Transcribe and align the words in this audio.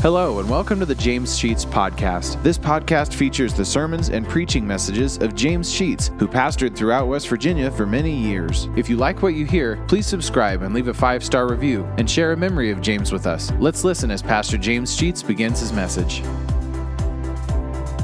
Hello, 0.00 0.38
and 0.38 0.48
welcome 0.48 0.78
to 0.78 0.86
the 0.86 0.94
James 0.94 1.36
Sheets 1.36 1.64
Podcast. 1.64 2.40
This 2.44 2.56
podcast 2.56 3.12
features 3.14 3.52
the 3.52 3.64
sermons 3.64 4.10
and 4.10 4.28
preaching 4.28 4.64
messages 4.64 5.18
of 5.18 5.34
James 5.34 5.72
Sheets, 5.72 6.12
who 6.20 6.28
pastored 6.28 6.76
throughout 6.76 7.08
West 7.08 7.26
Virginia 7.26 7.68
for 7.68 7.84
many 7.84 8.14
years. 8.14 8.68
If 8.76 8.88
you 8.88 8.96
like 8.96 9.22
what 9.22 9.34
you 9.34 9.44
hear, 9.44 9.84
please 9.88 10.06
subscribe 10.06 10.62
and 10.62 10.72
leave 10.72 10.86
a 10.86 10.94
five 10.94 11.24
star 11.24 11.48
review 11.48 11.84
and 11.98 12.08
share 12.08 12.30
a 12.30 12.36
memory 12.36 12.70
of 12.70 12.80
James 12.80 13.10
with 13.10 13.26
us. 13.26 13.50
Let's 13.58 13.82
listen 13.82 14.12
as 14.12 14.22
Pastor 14.22 14.56
James 14.56 14.94
Sheets 14.94 15.20
begins 15.20 15.58
his 15.58 15.72
message. 15.72 16.22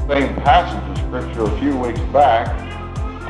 Same 0.09 0.35
passage 0.43 0.89
of 0.89 0.97
Scripture 0.97 1.43
a 1.43 1.59
few 1.61 1.77
weeks 1.77 2.01
back 2.11 2.49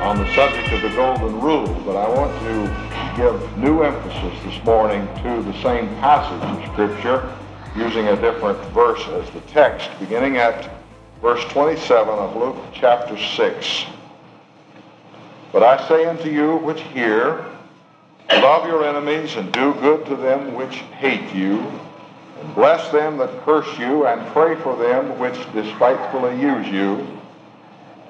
on 0.02 0.18
the 0.18 0.34
subject 0.34 0.74
of 0.74 0.82
the 0.82 0.90
Golden 0.96 1.40
Rule, 1.40 1.72
but 1.86 1.96
I 1.98 2.10
want 2.10 2.32
to 2.40 3.16
give 3.16 3.58
new 3.60 3.84
emphasis 3.84 4.44
this 4.44 4.66
morning 4.66 5.06
to 5.22 5.44
the 5.44 5.54
same 5.62 5.88
passage 5.98 6.42
of 6.42 6.74
Scripture 6.74 7.32
using 7.76 8.08
a 8.08 8.16
different 8.22 8.58
verse 8.74 9.06
as 9.08 9.30
the 9.32 9.42
text, 9.42 9.90
beginning 10.00 10.38
at 10.38 10.70
verse 11.22 11.44
27 11.46 12.08
of 12.08 12.36
Luke 12.36 12.58
chapter 12.74 13.18
6. 13.18 13.86
But 15.52 15.64
I 15.64 15.88
say 15.88 16.06
unto 16.06 16.30
you 16.30 16.58
which 16.58 16.82
hear, 16.82 17.46
love 18.30 18.66
your 18.68 18.86
enemies 18.86 19.36
and 19.36 19.52
do 19.52 19.74
good 19.76 20.06
to 20.06 20.16
them 20.16 20.54
which 20.56 20.76
hate 20.98 21.34
you, 21.36 21.60
and 22.40 22.56
bless 22.56 22.92
them 22.92 23.18
that 23.18 23.42
curse 23.44 23.78
you, 23.78 24.06
and 24.08 24.26
pray 24.34 24.56
for 24.56 24.78
them 24.78 25.20
which 25.20 25.36
despitefully 25.54 26.40
use 26.40 26.68
you. 26.68 27.08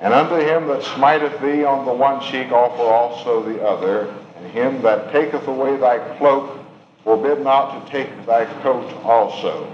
And 0.02 0.13
unto 0.13 0.36
him 0.36 0.68
that 0.68 0.84
smiteth 0.84 1.41
thee 1.41 1.63
on 1.63 1.86
the 1.86 1.94
one 1.94 2.22
cheek 2.22 2.52
offer 2.52 2.84
also 2.84 3.41
the 3.41 3.66
other, 3.66 4.13
and 4.38 4.52
him 4.52 4.82
that 4.84 5.12
taketh 5.12 5.48
away 5.48 5.77
thy 5.77 6.00
cloak 6.18 6.60
forbid 7.05 7.41
not 7.41 7.86
to 7.86 7.91
take 7.91 8.26
thy 8.26 8.44
coat 8.62 8.91
also. 9.05 9.72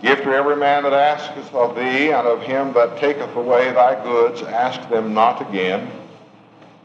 Give 0.00 0.18
to 0.18 0.32
every 0.34 0.56
man 0.56 0.84
that 0.84 0.92
asketh 0.92 1.52
of 1.54 1.74
thee, 1.76 2.10
and 2.10 2.26
of 2.26 2.40
him 2.42 2.72
that 2.74 2.98
taketh 2.98 3.34
away 3.36 3.72
thy 3.72 4.02
goods, 4.02 4.42
ask 4.42 4.88
them 4.88 5.12
not 5.12 5.46
again. 5.46 5.90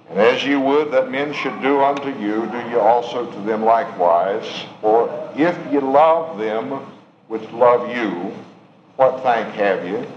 And 0.10 0.20
as 0.20 0.44
ye 0.44 0.56
would 0.56 0.92
that 0.92 1.12
men 1.12 1.34
should 1.34 1.62
do 1.62 1.82
unto 1.82 2.10
you, 2.10 2.48
do 2.48 2.58
ye 2.70 2.76
also 2.76 3.32
to 3.32 3.40
them 3.42 3.64
likewise. 3.64 4.66
For 4.82 5.32
if 5.36 5.56
ye 5.72 5.80
love 5.80 6.40
them 6.40 6.82
which 7.28 7.48
love 7.52 7.96
you, 7.96 8.34
what 8.96 9.22
thank 9.22 9.54
have 9.54 9.86
ye? 9.86 10.08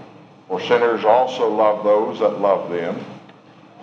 For 0.47 0.59
sinners 0.61 1.05
also 1.05 1.47
love 1.49 1.83
those 1.83 2.19
that 2.19 2.41
love 2.41 2.71
them. 2.71 2.99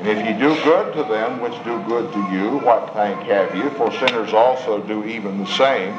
And 0.01 0.09
if 0.09 0.27
ye 0.27 0.33
do 0.33 0.55
good 0.65 0.95
to 0.95 1.03
them 1.05 1.41
which 1.43 1.53
do 1.63 1.79
good 1.83 2.11
to 2.15 2.19
you, 2.33 2.59
what 2.61 2.95
thank 2.95 3.21
have 3.25 3.55
you? 3.55 3.69
For 3.71 3.93
sinners 3.93 4.33
also 4.33 4.81
do 4.81 5.05
even 5.05 5.37
the 5.37 5.47
same. 5.47 5.93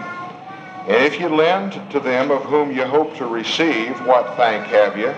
And 0.88 1.06
if 1.06 1.20
ye 1.20 1.28
lend 1.28 1.74
to 1.92 2.00
them 2.00 2.32
of 2.32 2.42
whom 2.46 2.72
ye 2.72 2.82
hope 2.82 3.16
to 3.18 3.28
receive, 3.28 3.96
what 4.08 4.36
thank 4.38 4.66
have 4.66 4.98
ye? 4.98 5.12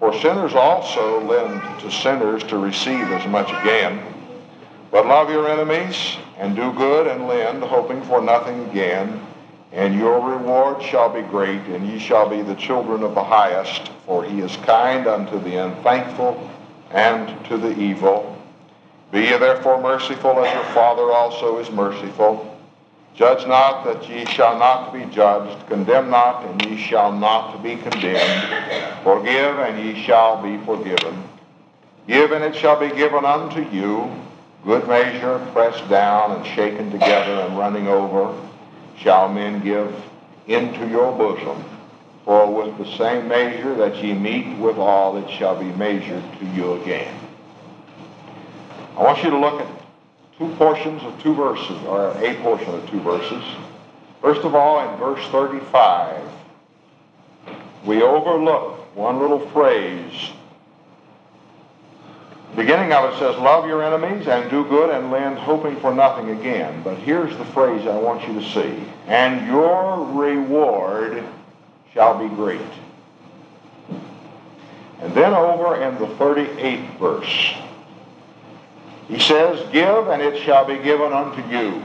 For 0.00 0.12
sinners 0.18 0.54
also 0.54 1.20
lend 1.20 1.62
to 1.82 1.90
sinners 1.92 2.42
to 2.44 2.58
receive 2.58 3.12
as 3.12 3.24
much 3.28 3.48
again. 3.62 4.02
But 4.90 5.06
love 5.06 5.30
your 5.30 5.48
enemies, 5.48 6.16
and 6.36 6.56
do 6.56 6.72
good, 6.72 7.06
and 7.06 7.28
lend, 7.28 7.62
hoping 7.62 8.02
for 8.02 8.20
nothing 8.20 8.68
again. 8.70 9.24
And 9.70 9.94
your 9.94 10.20
reward 10.20 10.82
shall 10.82 11.10
be 11.10 11.22
great, 11.22 11.60
and 11.66 11.86
ye 11.86 12.00
shall 12.00 12.28
be 12.28 12.42
the 12.42 12.56
children 12.56 13.04
of 13.04 13.14
the 13.14 13.22
highest, 13.22 13.88
for 14.04 14.24
he 14.24 14.40
is 14.40 14.56
kind 14.56 15.06
unto 15.06 15.38
the 15.38 15.64
unthankful 15.64 16.50
and 16.90 17.44
to 17.46 17.56
the 17.56 17.78
evil. 17.78 18.36
Be 19.12 19.20
ye 19.20 19.38
therefore 19.38 19.80
merciful 19.80 20.44
as 20.44 20.54
your 20.54 20.64
Father 20.74 21.10
also 21.12 21.58
is 21.58 21.70
merciful. 21.70 22.46
Judge 23.14 23.46
not 23.46 23.84
that 23.84 24.08
ye 24.08 24.24
shall 24.24 24.58
not 24.58 24.92
be 24.92 25.04
judged. 25.06 25.66
Condemn 25.66 26.10
not, 26.10 26.44
and 26.44 26.64
ye 26.64 26.76
shall 26.76 27.12
not 27.12 27.62
be 27.62 27.76
condemned. 27.76 29.02
Forgive, 29.02 29.58
and 29.58 29.84
ye 29.84 30.00
shall 30.02 30.42
be 30.42 30.56
forgiven. 30.64 31.22
Give, 32.06 32.32
and 32.32 32.44
it 32.44 32.54
shall 32.54 32.78
be 32.78 32.94
given 32.96 33.24
unto 33.24 33.62
you. 33.70 34.10
Good 34.64 34.86
measure, 34.86 35.38
pressed 35.52 35.88
down 35.88 36.32
and 36.32 36.46
shaken 36.46 36.90
together 36.90 37.42
and 37.42 37.58
running 37.58 37.88
over, 37.88 38.34
shall 38.96 39.28
men 39.28 39.62
give 39.62 39.94
into 40.46 40.86
your 40.88 41.12
bosom. 41.16 41.64
For 42.24 42.52
with 42.52 42.76
the 42.78 42.96
same 42.96 43.28
measure 43.28 43.74
that 43.76 44.02
ye 44.02 44.12
meet 44.12 44.58
withal, 44.58 45.16
it 45.16 45.30
shall 45.30 45.58
be 45.58 45.72
measured 45.72 46.22
to 46.38 46.46
you 46.46 46.74
again. 46.74 47.14
I 48.96 49.02
want 49.02 49.22
you 49.24 49.30
to 49.30 49.38
look 49.38 49.60
at 49.62 49.68
two 50.36 50.48
portions 50.56 51.02
of 51.02 51.20
two 51.22 51.34
verses, 51.34 51.82
or 51.86 52.10
a 52.10 52.34
portion 52.42 52.74
of 52.74 52.88
two 52.90 53.00
verses. 53.00 53.42
First 54.20 54.42
of 54.42 54.54
all, 54.54 54.88
in 54.88 54.98
verse 54.98 55.26
35, 55.28 56.22
we 57.86 58.02
overlook 58.02 58.94
one 58.94 59.18
little 59.18 59.48
phrase. 59.50 60.30
Beginning 62.54 62.92
of 62.92 63.12
it 63.12 63.18
says, 63.18 63.38
Love 63.38 63.66
your 63.66 63.82
enemies 63.82 64.26
and 64.26 64.50
do 64.50 64.64
good 64.64 64.90
and 64.90 65.10
lend, 65.10 65.38
hoping 65.38 65.76
for 65.76 65.94
nothing 65.94 66.30
again. 66.30 66.82
But 66.82 66.98
here's 66.98 67.34
the 67.38 67.44
phrase 67.46 67.86
I 67.86 67.96
want 67.96 68.26
you 68.28 68.34
to 68.34 68.44
see. 68.50 68.84
And 69.06 69.46
your 69.46 70.04
reward 70.04 71.24
shall 71.92 72.18
be 72.18 72.34
great. 72.34 72.60
And 75.00 75.14
then 75.14 75.32
over 75.32 75.82
in 75.82 75.94
the 75.94 76.06
38th 76.06 76.98
verse, 76.98 77.54
he 79.08 79.18
says, 79.18 79.60
Give, 79.72 80.08
and 80.08 80.22
it 80.22 80.42
shall 80.44 80.64
be 80.64 80.78
given 80.78 81.12
unto 81.12 81.42
you. 81.48 81.82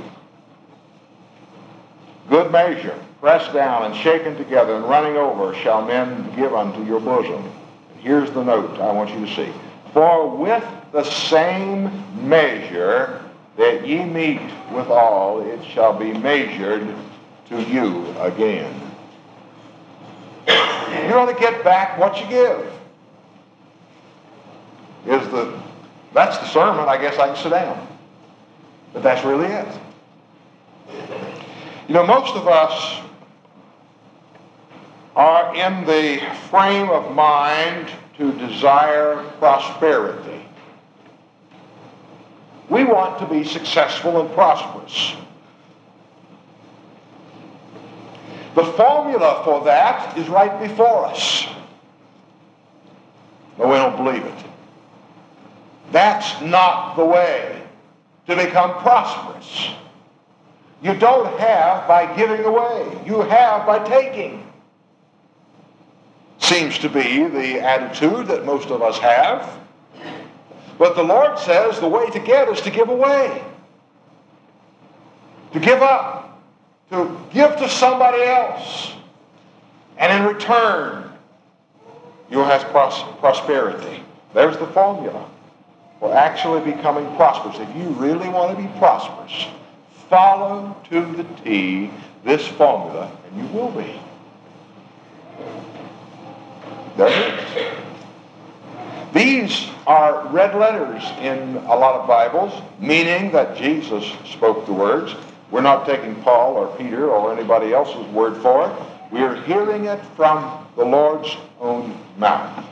Good 2.29 2.51
measure, 2.51 2.99
pressed 3.19 3.53
down 3.53 3.83
and 3.83 3.95
shaken 3.95 4.35
together 4.35 4.75
and 4.75 4.85
running 4.85 5.15
over, 5.15 5.55
shall 5.55 5.85
men 5.85 6.35
give 6.35 6.53
unto 6.53 6.83
your 6.83 6.99
bosom. 6.99 7.43
And 7.43 8.01
here's 8.01 8.31
the 8.31 8.43
note 8.43 8.79
I 8.79 8.91
want 8.91 9.11
you 9.11 9.25
to 9.25 9.35
see. 9.35 9.51
For 9.93 10.35
with 10.35 10.63
the 10.91 11.03
same 11.03 11.89
measure 12.27 13.23
that 13.57 13.87
ye 13.87 14.03
meet 14.03 14.41
withal, 14.71 15.41
it 15.41 15.63
shall 15.65 15.97
be 15.97 16.13
measured 16.13 16.93
to 17.49 17.63
you 17.63 18.05
again. 18.19 18.81
You 21.07 21.13
ought 21.13 21.31
to 21.31 21.39
get 21.39 21.63
back 21.63 21.97
what 21.97 22.19
you 22.19 22.27
give. 22.27 22.71
Is 25.05 25.27
the 25.29 25.59
that's 26.13 26.37
the 26.37 26.47
sermon. 26.47 26.87
I 26.87 26.97
guess 26.97 27.19
I 27.19 27.27
can 27.27 27.35
sit 27.35 27.49
down. 27.49 27.87
But 28.93 29.03
that's 29.03 29.25
really 29.25 29.47
it. 29.47 29.67
You 31.87 31.93
know, 31.93 32.07
most 32.07 32.35
of 32.35 32.47
us 32.47 33.01
are 35.15 35.55
in 35.55 35.85
the 35.85 36.21
frame 36.49 36.89
of 36.89 37.13
mind 37.13 37.91
to 38.17 38.31
desire 38.33 39.23
prosperity. 39.39 40.45
We 42.69 42.85
want 42.85 43.19
to 43.19 43.27
be 43.27 43.43
successful 43.43 44.21
and 44.21 44.33
prosperous. 44.33 45.15
The 48.55 48.63
formula 48.63 49.41
for 49.43 49.65
that 49.65 50.17
is 50.17 50.29
right 50.29 50.59
before 50.61 51.05
us. 51.05 51.45
But 53.57 53.67
we 53.67 53.75
don't 53.75 53.97
believe 53.97 54.23
it. 54.23 54.45
That's 55.91 56.41
not 56.41 56.95
the 56.95 57.05
way 57.05 57.61
to 58.27 58.35
become 58.35 58.71
prosperous. 58.81 59.69
You 60.81 60.93
don't 60.93 61.37
have 61.39 61.87
by 61.87 62.15
giving 62.15 62.45
away. 62.45 63.01
You 63.05 63.21
have 63.21 63.65
by 63.65 63.87
taking. 63.87 64.45
Seems 66.39 66.77
to 66.79 66.89
be 66.89 67.27
the 67.27 67.59
attitude 67.59 68.27
that 68.27 68.45
most 68.45 68.69
of 68.69 68.81
us 68.81 68.97
have. 68.99 69.59
But 70.77 70.95
the 70.95 71.03
Lord 71.03 71.39
says 71.39 71.79
the 71.79 71.87
way 71.87 72.09
to 72.09 72.19
get 72.19 72.49
is 72.49 72.61
to 72.61 72.69
give 72.71 72.89
away. 72.89 73.43
To 75.53 75.59
give 75.59 75.81
up. 75.81 76.24
To 76.91 77.17
give 77.31 77.55
to 77.57 77.69
somebody 77.69 78.23
else. 78.23 78.93
And 79.97 80.21
in 80.21 80.33
return, 80.33 81.11
you'll 82.29 82.45
have 82.45 82.63
pros- 82.65 83.03
prosperity. 83.19 84.03
There's 84.33 84.57
the 84.57 84.67
formula 84.67 85.29
for 85.99 86.13
actually 86.13 86.71
becoming 86.71 87.05
prosperous. 87.15 87.57
If 87.57 87.75
you 87.75 87.89
really 87.89 88.29
want 88.29 88.55
to 88.55 88.61
be 88.61 88.69
prosperous, 88.77 89.47
follow 90.09 90.75
to 90.89 91.05
the 91.13 91.23
T 91.43 91.89
this 92.23 92.45
formula, 92.47 93.11
and 93.27 93.41
you 93.41 93.47
will 93.53 93.71
be. 93.71 93.99
There 96.97 97.07
it 97.07 97.57
is. 97.57 97.85
These 99.13 99.69
are 99.87 100.27
red 100.27 100.55
letters 100.55 101.03
in 101.21 101.57
a 101.67 101.75
lot 101.75 102.01
of 102.01 102.07
Bibles, 102.07 102.53
meaning 102.79 103.31
that 103.31 103.55
Jesus 103.55 104.03
spoke 104.25 104.65
the 104.65 104.73
words. 104.73 105.15
We're 105.51 105.61
not 105.61 105.85
taking 105.85 106.15
Paul 106.23 106.53
or 106.53 106.75
Peter 106.77 107.09
or 107.09 107.33
anybody 107.33 107.73
else's 107.73 108.05
word 108.13 108.41
for 108.41 108.69
it. 108.69 109.11
We're 109.11 109.41
hearing 109.43 109.85
it 109.85 109.99
from 110.15 110.67
the 110.75 110.83
Lord's 110.83 111.37
own 111.59 111.97
mouth. 112.17 112.65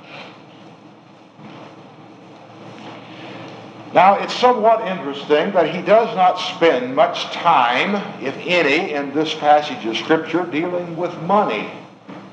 Now, 3.94 4.16
it's 4.16 4.34
somewhat 4.34 4.88
interesting 4.88 5.52
that 5.52 5.70
he 5.70 5.82
does 5.84 6.16
not 6.16 6.38
spend 6.38 6.96
much 6.96 7.26
time, 7.26 7.96
if 8.24 8.36
any, 8.38 8.92
in 8.94 9.14
this 9.14 9.36
passage 9.36 9.86
of 9.86 9.96
Scripture 9.96 10.46
dealing 10.46 10.98
with 10.98 11.16
money. 11.22 11.70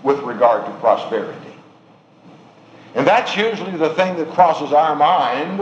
with 0.02 0.18
regard 0.20 0.64
to 0.64 0.72
prosperity. 0.80 1.54
And 2.94 3.06
that's 3.06 3.36
usually 3.36 3.76
the 3.76 3.90
thing 3.90 4.16
that 4.16 4.30
crosses 4.30 4.72
our 4.72 4.96
mind 4.96 5.60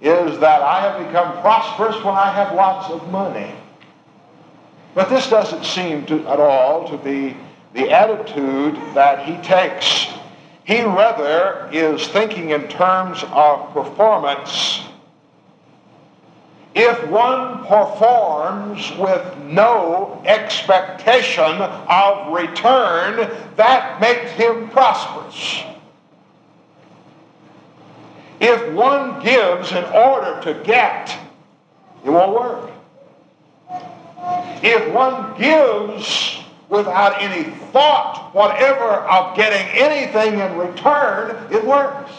is 0.00 0.38
that 0.40 0.62
I 0.62 0.80
have 0.80 1.06
become 1.06 1.40
prosperous 1.40 1.96
when 2.04 2.14
I 2.14 2.32
have 2.32 2.54
lots 2.54 2.90
of 2.90 3.10
money. 3.10 3.52
But 4.94 5.08
this 5.08 5.28
doesn't 5.28 5.64
seem 5.64 6.06
to, 6.06 6.26
at 6.28 6.38
all 6.38 6.88
to 6.88 6.96
be 6.96 7.36
the 7.72 7.90
attitude 7.90 8.76
that 8.94 9.24
he 9.24 9.36
takes. 9.38 10.06
He 10.64 10.82
rather 10.82 11.68
is 11.72 12.06
thinking 12.08 12.50
in 12.50 12.68
terms 12.68 13.24
of 13.30 13.72
performance. 13.72 14.82
If 16.74 17.08
one 17.08 17.64
performs 17.66 18.92
with 18.96 19.38
no 19.38 20.22
expectation 20.24 21.42
of 21.44 22.32
return, 22.32 23.30
that 23.56 24.00
makes 24.00 24.30
him 24.32 24.68
prosperous. 24.70 25.62
If 28.40 28.72
one 28.72 29.22
gives 29.22 29.70
in 29.72 29.84
order 29.84 30.40
to 30.42 30.62
get, 30.64 31.16
it 32.04 32.10
won't 32.10 32.34
work. 32.34 32.70
If 34.64 34.94
one 34.94 35.38
gives 35.38 36.40
without 36.70 37.20
any 37.20 37.50
thought 37.70 38.30
whatever 38.32 38.82
of 38.82 39.36
getting 39.36 39.66
anything 39.78 40.40
in 40.40 40.56
return, 40.56 41.52
it 41.52 41.62
works. 41.62 42.10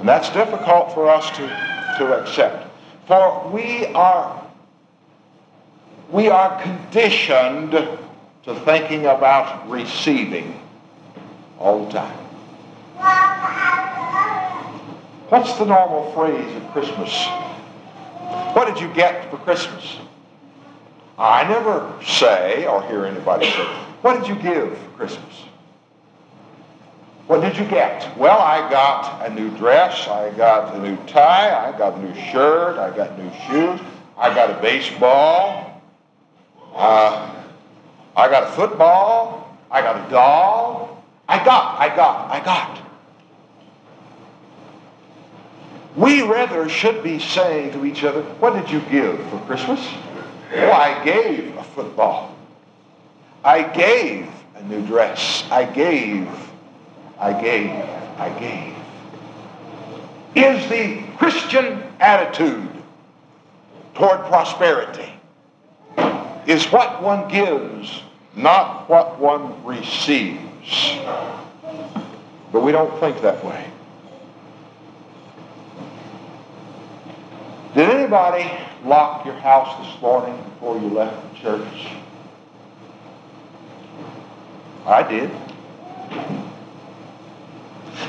And 0.00 0.08
that's 0.08 0.30
difficult 0.30 0.94
for 0.94 1.10
us 1.10 1.28
to, 1.36 1.46
to 1.98 2.22
accept. 2.22 2.70
For 3.06 3.50
we 3.50 3.84
are, 3.88 4.42
we 6.10 6.28
are 6.28 6.60
conditioned 6.62 7.72
to 7.72 8.60
thinking 8.64 9.04
about 9.04 9.68
receiving 9.68 10.58
all 11.58 11.84
the 11.84 11.92
time. 11.92 12.18
What's 15.28 15.52
the 15.58 15.66
normal 15.66 16.10
phrase 16.12 16.56
at 16.56 16.72
Christmas? 16.72 17.51
What 18.54 18.66
did 18.66 18.80
you 18.80 18.92
get 18.94 19.30
for 19.30 19.36
Christmas? 19.38 19.98
I 21.18 21.46
never 21.48 21.92
say 22.04 22.66
or 22.66 22.82
hear 22.88 23.04
anybody 23.04 23.46
say, 23.46 23.64
What 24.02 24.18
did 24.18 24.28
you 24.28 24.34
give 24.36 24.76
for 24.76 24.88
Christmas? 24.96 25.44
What 27.26 27.40
did 27.40 27.56
you 27.56 27.64
get? 27.64 28.16
Well, 28.18 28.40
I 28.40 28.68
got 28.70 29.26
a 29.26 29.32
new 29.32 29.50
dress, 29.56 30.08
I 30.08 30.30
got 30.36 30.74
a 30.74 30.78
new 30.80 30.96
tie, 31.06 31.68
I 31.68 31.76
got 31.78 31.94
a 31.94 32.02
new 32.02 32.14
shirt, 32.30 32.78
I 32.78 32.94
got 32.94 33.16
new 33.18 33.30
shoes, 33.46 33.80
I 34.18 34.34
got 34.34 34.50
a 34.50 34.60
baseball, 34.60 35.82
uh, 36.74 37.44
I 38.16 38.28
got 38.28 38.42
a 38.42 38.52
football, 38.52 39.56
I 39.70 39.80
got 39.80 40.06
a 40.06 40.10
doll. 40.10 41.02
I 41.28 41.42
got, 41.42 41.80
I 41.80 41.88
got, 41.96 42.30
I 42.30 42.44
got. 42.44 42.81
We 45.96 46.22
rather 46.22 46.68
should 46.68 47.02
be 47.02 47.18
saying 47.18 47.72
to 47.72 47.84
each 47.84 48.04
other, 48.04 48.22
What 48.40 48.54
did 48.54 48.70
you 48.70 48.80
give 48.90 49.18
for 49.28 49.38
Christmas? 49.46 49.80
Oh, 50.54 50.70
I 50.70 51.02
gave 51.04 51.56
a 51.56 51.62
football. 51.62 52.34
I 53.44 53.62
gave 53.62 54.28
a 54.54 54.62
new 54.62 54.86
dress. 54.86 55.44
I 55.50 55.64
gave, 55.64 56.28
I 57.18 57.32
gave, 57.40 57.70
I 58.18 58.28
gave. 58.38 58.74
Is 60.34 60.68
the 60.70 61.02
Christian 61.18 61.82
attitude 62.00 62.70
toward 63.94 64.20
prosperity 64.26 65.12
is 66.46 66.64
what 66.66 67.02
one 67.02 67.28
gives, 67.28 68.02
not 68.34 68.88
what 68.88 69.18
one 69.18 69.64
receives. 69.64 70.96
But 72.52 72.62
we 72.62 72.72
don't 72.72 72.98
think 73.00 73.20
that 73.22 73.44
way. 73.44 73.71
Did 77.74 77.88
anybody 77.88 78.50
lock 78.84 79.24
your 79.24 79.34
house 79.36 79.86
this 79.86 80.02
morning 80.02 80.36
before 80.44 80.76
you 80.78 80.88
left 80.88 81.32
the 81.32 81.38
church? 81.40 81.88
I 84.84 85.02
did. 85.02 85.30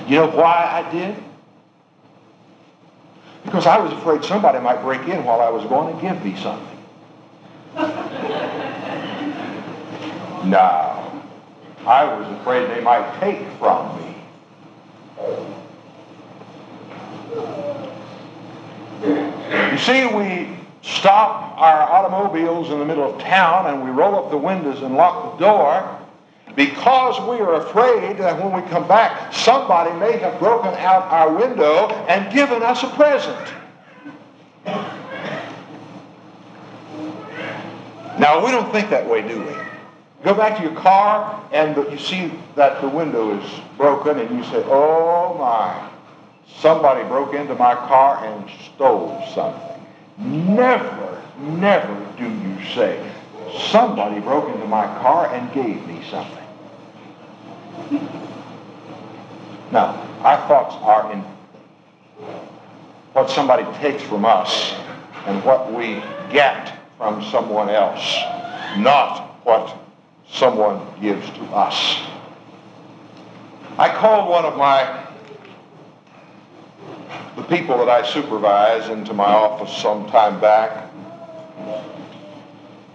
You 0.08 0.18
know 0.18 0.28
why 0.32 0.84
I 0.86 0.92
did? 0.92 1.16
Because 3.46 3.66
I 3.66 3.80
was 3.80 3.94
afraid 3.94 4.26
somebody 4.26 4.60
might 4.60 4.82
break 4.82 5.08
in 5.08 5.24
while 5.24 5.40
I 5.40 5.50
was 5.50 5.64
going 5.66 5.96
to 5.96 6.02
give 6.02 6.24
me 6.26 6.36
something. 6.36 6.80
no. 10.50 11.00
I 11.86 12.06
was 12.18 12.40
afraid 12.40 12.70
they 12.70 12.82
might 12.82 13.20
take 13.20 13.40
from 13.60 13.98
me. 13.98 14.16
You 19.74 19.80
see, 19.80 20.06
we 20.06 20.56
stop 20.84 21.58
our 21.58 21.82
automobiles 21.82 22.70
in 22.70 22.78
the 22.78 22.86
middle 22.86 23.12
of 23.12 23.20
town 23.20 23.74
and 23.74 23.84
we 23.84 23.90
roll 23.90 24.16
up 24.16 24.30
the 24.30 24.38
windows 24.38 24.84
and 24.84 24.96
lock 24.96 25.40
the 25.40 25.46
door 25.46 26.00
because 26.56 27.20
we 27.28 27.44
are 27.44 27.56
afraid 27.56 28.20
that 28.20 28.40
when 28.40 28.54
we 28.54 28.70
come 28.70 28.88
back, 28.88 29.34
somebody 29.34 29.92
may 30.00 30.20
have 30.20 30.38
broken 30.38 30.76
out 30.76 31.12
our 31.12 31.34
window 31.34 31.88
and 32.08 32.32
given 32.32 32.62
us 32.62 32.84
a 32.84 32.90
present. 32.90 33.52
Now, 38.20 38.46
we 38.46 38.52
don't 38.52 38.72
think 38.72 38.92
that 38.92 39.10
way, 39.10 39.28
do 39.28 39.44
we? 39.44 39.56
Go 40.24 40.36
back 40.36 40.56
to 40.58 40.64
your 40.64 40.76
car 40.76 41.44
and 41.52 41.76
you 41.92 41.98
see 41.98 42.32
that 42.56 42.80
the 42.80 42.90
window 42.90 43.36
is 43.40 43.60
broken 43.76 44.20
and 44.20 44.38
you 44.38 44.44
say, 44.44 44.64
oh 44.68 45.36
my, 45.40 45.93
somebody 46.48 47.04
broke 47.08 47.34
into 47.34 47.56
my 47.56 47.76
car 47.76 48.26
and 48.26 48.50
stole 48.74 49.24
something. 49.34 49.86
Never, 50.18 51.22
never 51.38 52.14
do 52.18 52.30
you 52.30 52.66
say, 52.74 53.12
somebody 53.70 54.20
broke 54.22 54.54
into 54.54 54.68
my 54.68 54.86
car 55.02 55.34
and 55.34 55.52
gave 55.54 55.86
me 55.88 56.04
something. 56.10 56.44
Now, 59.72 60.08
our 60.22 60.48
thoughts 60.48 60.76
are 60.82 61.12
in 61.12 61.24
what 63.14 63.30
somebody 63.30 63.64
takes 63.80 64.04
from 64.04 64.26
us 64.26 64.74
and 65.26 65.44
what 65.44 65.72
we 65.74 66.02
get 66.32 66.78
from 66.98 67.24
someone 67.24 67.70
else, 67.70 68.16
not 68.78 69.40
what 69.46 69.76
someone 70.30 70.82
gives 71.02 71.28
to 71.32 71.44
us. 71.46 71.98
I 73.78 73.90
called 73.90 74.30
one 74.30 74.46
of 74.46 74.58
my 74.58 75.03
the 77.36 77.44
people 77.44 77.78
that 77.78 77.90
I 77.90 78.08
supervise 78.08 78.90
into 78.90 79.14
my 79.14 79.26
office 79.26 79.76
some 79.82 80.08
time 80.10 80.40
back 80.40 80.90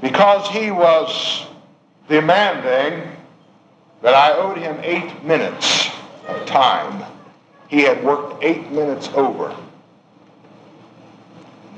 because 0.00 0.48
he 0.48 0.70
was 0.70 1.46
demanding 2.08 3.10
that 4.02 4.14
I 4.14 4.32
owed 4.34 4.58
him 4.58 4.78
eight 4.82 5.24
minutes 5.24 5.88
of 6.28 6.46
time. 6.46 7.04
He 7.68 7.82
had 7.82 8.02
worked 8.04 8.42
eight 8.42 8.70
minutes 8.70 9.08
over. 9.14 9.54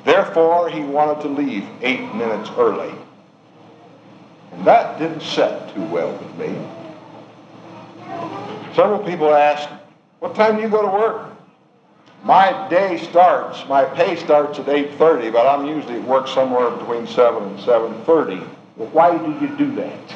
Therefore, 0.05 0.69
he 0.69 0.81
wanted 0.81 1.23
to 1.23 1.29
leave 1.29 1.67
eight 1.83 2.15
minutes 2.15 2.51
early. 2.57 2.95
And 4.53 4.65
that 4.67 4.99
didn't 4.99 5.23
set 5.23 5.75
too 5.75 5.85
well 5.85 6.13
with 6.13 6.37
me. 6.37 6.55
Several 8.75 8.99
people 8.99 9.35
asked, 9.35 9.69
what 10.21 10.35
time 10.35 10.57
do 10.57 10.63
you 10.63 10.69
go 10.69 10.83
to 10.83 10.89
work? 10.89 11.30
My 12.23 12.69
day 12.69 12.99
starts, 12.99 13.67
my 13.67 13.85
pay 13.85 14.15
starts 14.17 14.59
at 14.59 14.67
8.30, 14.67 15.33
but 15.33 15.47
I'm 15.47 15.67
usually 15.67 15.95
at 15.95 16.05
work 16.05 16.29
somewhere 16.29 16.71
between 16.71 17.07
7 17.07 17.43
and 17.43 17.59
7.30. 17.59 18.47
Well, 18.77 18.89
why 18.91 19.17
do 19.17 19.33
you 19.45 19.57
do 19.57 19.75
that? 19.77 20.15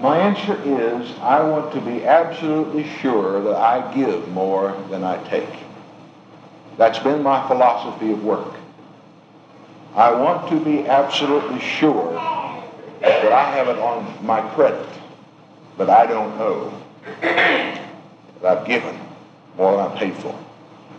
My 0.00 0.18
answer 0.18 0.60
is 0.64 1.10
I 1.18 1.42
want 1.42 1.72
to 1.74 1.80
be 1.80 2.04
absolutely 2.04 2.88
sure 3.00 3.42
that 3.42 3.56
I 3.56 3.94
give 3.94 4.28
more 4.28 4.80
than 4.90 5.02
I 5.02 5.22
take. 5.28 5.48
That's 6.76 6.98
been 7.00 7.22
my 7.22 7.46
philosophy 7.48 8.12
of 8.12 8.24
work. 8.24 8.54
I 9.94 10.12
want 10.12 10.48
to 10.50 10.64
be 10.64 10.86
absolutely 10.86 11.60
sure 11.60 12.12
that 13.00 13.32
I 13.32 13.56
have 13.56 13.68
it 13.68 13.78
on 13.78 14.24
my 14.24 14.40
credit, 14.54 14.88
but 15.76 15.90
I 15.90 16.06
don't 16.06 16.32
owe, 16.40 16.82
that 17.20 17.80
I've 18.44 18.66
given 18.66 19.03
more 19.56 19.76
than 19.76 19.92
I 19.92 19.98
paid 19.98 20.14
for. 20.16 20.38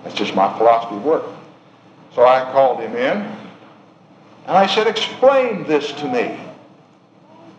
That's 0.04 0.16
just 0.16 0.36
my 0.36 0.56
philosophy 0.58 0.96
of 0.96 1.04
work. 1.04 1.26
So 2.14 2.26
I 2.26 2.52
called 2.52 2.80
him 2.80 2.96
in 2.96 3.18
and 4.48 4.58
I 4.58 4.68
said, 4.68 4.88
explain 4.88 5.64
this 5.66 5.92
to 5.94 6.08
me. 6.08 6.40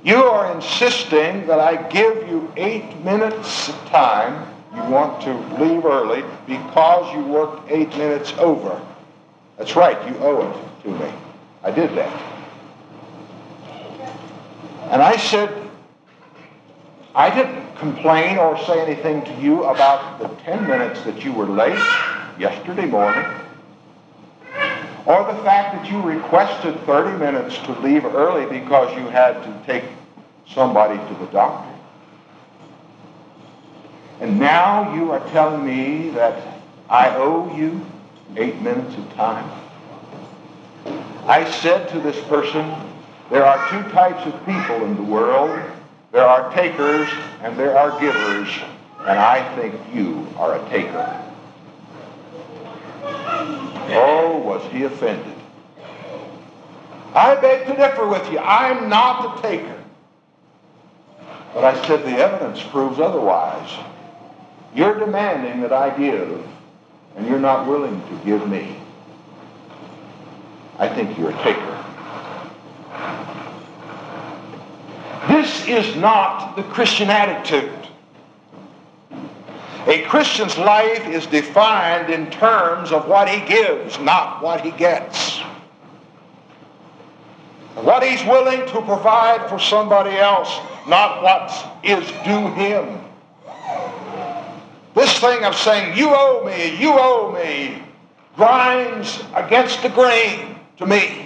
You 0.05 0.23
are 0.25 0.55
insisting 0.55 1.47
that 1.49 1.59
I 1.59 1.83
give 1.89 2.29
you 2.29 2.53
eight 2.57 3.05
minutes 3.05 3.69
of 3.69 3.75
time. 3.87 4.53
You 4.75 4.83
want 4.85 5.21
to 5.23 5.35
leave 5.61 5.85
early 5.85 6.23
because 6.47 7.13
you 7.15 7.25
worked 7.25 7.71
eight 7.71 7.89
minutes 7.97 8.33
over. 8.39 8.81
That's 9.59 9.75
right, 9.75 9.97
you 10.09 10.17
owe 10.19 10.49
it 10.49 10.83
to 10.85 10.91
me. 10.91 11.13
I 11.65 11.71
did 11.73 11.91
that. 11.97 12.23
And 14.91 15.03
I 15.03 15.17
said, 15.17 15.69
I 17.15 17.35
didn't 17.35 17.66
complain 17.79 18.39
or 18.39 18.59
say 18.65 18.81
anything 18.81 19.23
to 19.25 19.41
you 19.41 19.65
about 19.65 20.19
the 20.19 20.29
10 20.43 20.67
minutes 20.67 21.03
that 21.03 21.25
you 21.25 21.33
were 21.33 21.47
late 21.47 21.79
yesterday 22.39 22.87
morning, 22.87 23.25
or 25.07 25.25
the 25.33 25.43
fact 25.43 25.75
that 25.75 25.91
you 25.91 26.01
requested 26.03 26.79
30 26.81 27.19
minutes 27.19 27.59
to 27.59 27.73
leave 27.81 28.05
early 28.05 28.47
because 28.59 28.97
you 28.99 29.07
had 29.09 29.35
to 29.43 29.63
take 29.67 29.85
somebody 30.49 30.97
to 30.97 31.21
the 31.21 31.27
doctor. 31.33 31.73
And 34.21 34.41
now 34.41 34.95
you 34.95 35.13
are 35.13 35.21
telling 35.31 35.65
me 35.65 36.11
that 36.11 36.61
I 36.89 37.15
owe 37.17 37.55
you 37.57 37.85
eight 38.37 38.61
minutes 38.63 38.97
of 38.97 39.13
time. 39.15 39.49
I 41.27 41.49
said 41.51 41.89
to 41.91 42.01
this 42.01 42.19
person, 42.27 42.73
there 43.31 43.45
are 43.45 43.69
two 43.69 43.91
types 43.91 44.25
of 44.27 44.47
people 44.47 44.85
in 44.85 44.97
the 44.97 45.03
world. 45.03 45.61
There 46.17 46.27
are 46.27 46.51
takers 46.55 47.11
and 47.43 47.59
there 47.59 47.77
are 47.77 48.01
givers, 48.01 48.49
and 49.01 49.19
I 49.19 49.55
think 49.55 49.75
you 49.93 50.27
are 50.39 50.57
a 50.57 50.69
taker. 50.71 51.23
Oh, 53.05 54.41
was 54.43 54.65
he 54.73 54.85
offended. 54.85 55.37
I 57.15 57.35
beg 57.35 57.67
to 57.67 57.77
differ 57.77 58.09
with 58.09 58.33
you. 58.33 58.39
I'm 58.39 58.89
not 58.89 59.39
a 59.39 59.43
taker. 59.43 59.85
But 61.53 61.65
I 61.65 61.87
said 61.87 62.03
the 62.03 62.17
evidence 62.17 62.63
proves 62.63 62.99
otherwise. 62.99 63.71
You're 64.75 64.99
demanding 64.99 65.61
that 65.61 65.75
I 65.75 65.91
give, 65.99 66.43
and 67.17 67.27
you're 67.27 67.39
not 67.39 67.69
willing 67.69 68.01
to 68.01 68.25
give 68.25 68.49
me. 68.49 68.75
I 70.79 70.89
think 70.89 71.19
you're 71.19 71.29
a 71.29 71.43
taker. 71.43 71.76
This 75.29 75.67
is 75.67 75.97
not 75.97 76.57
the 76.57 76.63
Christian 76.63 77.11
attitude. 77.11 77.89
A 79.87 80.03
Christian's 80.03 80.59
life 80.59 81.07
is 81.07 81.27
defined 81.27 82.13
in 82.13 82.31
terms 82.31 82.91
of 82.91 83.09
what 83.09 83.29
he 83.29 83.47
gives, 83.47 83.99
not 84.01 84.43
what 84.43 84.61
he 84.61 84.73
gets. 84.73 85.39
What 87.75 88.03
he's 88.03 88.23
willing 88.25 88.67
to 88.67 88.83
provide 88.83 89.49
for 89.49 89.59
somebody 89.59 90.17
else, 90.17 90.59
not 90.89 91.23
what 91.23 91.53
is 91.85 92.07
due 92.25 92.49
him. 92.55 93.01
This 94.95 95.19
thing 95.21 95.45
of 95.45 95.55
saying, 95.55 95.97
you 95.97 96.09
owe 96.11 96.43
me, 96.45 96.77
you 96.81 96.95
owe 96.99 97.33
me, 97.33 97.83
grinds 98.35 99.23
against 99.35 99.83
the 99.83 99.89
grain 99.91 100.57
to 100.79 100.87
me. 100.87 101.26